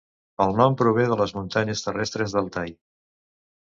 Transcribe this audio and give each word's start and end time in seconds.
El 0.45 0.55
nom 0.59 0.77
prové 0.79 1.05
de 1.11 1.17
les 1.19 1.35
muntanyes 1.39 1.85
terrestres 1.89 2.35
d'Altai. 2.39 2.77